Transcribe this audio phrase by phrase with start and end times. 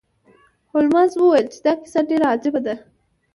[0.71, 2.75] هولمز وویل چې دا کیسه ډیره عجیبه ده.